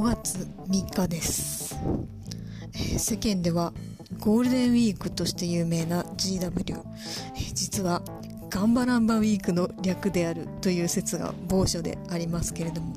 [0.00, 1.76] 月3日です、
[2.72, 3.72] えー、世間では
[4.20, 6.78] ゴールデンウィークとして有名な GW、
[7.34, 8.02] えー、実は
[8.48, 12.94] ガンバランバウィークの略であるという説が某所でありますけれども、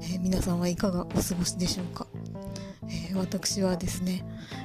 [0.00, 2.06] えー、皆さんはいかがお過ごしでしょうか、
[2.88, 4.24] え私はですね、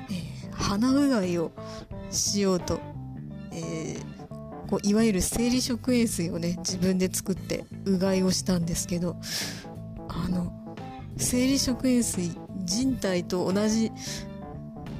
[0.09, 1.51] え鼻うがいを
[2.09, 2.79] しようと、
[3.53, 3.97] え
[4.69, 9.17] こういわゆる生理食塩水をね自分で作ってうがいをしたんですけど
[10.07, 10.60] あの
[11.21, 12.31] 生理食塩水
[12.65, 13.91] 人体と同じ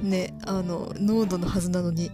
[0.02, 2.10] ねあの濃度のはずなのに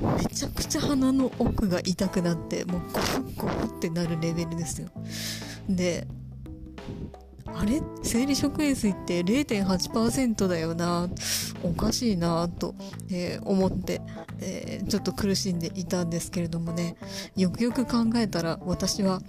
[0.00, 4.88] めちゃくちゃ鼻の奥が痛くなってもうゴフゴフってなるレベルですよ。
[5.68, 6.06] で
[7.46, 7.82] あれ？
[8.02, 11.08] 生理食塩水って0.8%だよな。
[11.64, 12.76] おかしいなと、
[13.10, 14.00] えー、思って、
[14.40, 16.96] えー、ちょっと苦しんでいたんですけれどもね。
[17.34, 19.20] よくよく考えたら私は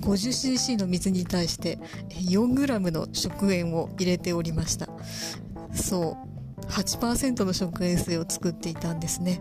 [0.00, 1.78] 50cc の水に対して
[2.10, 4.88] 4g の食塩を入れておりました。
[5.74, 6.32] そう
[6.70, 9.40] 8%の食塩水を作っていたんですね、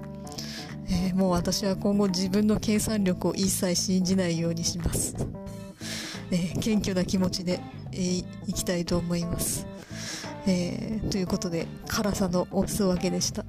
[0.88, 5.16] えー、もう私は今後自分の計算力を一切信じないようにします、
[6.32, 7.60] えー、謙虚な気持ちで、
[7.92, 9.68] えー、いきたいと思います、
[10.48, 13.46] えー、ということで辛さのお裾分けでした。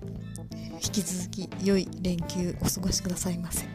[0.85, 3.67] 引き続き良い連休お過ごしくださいませ。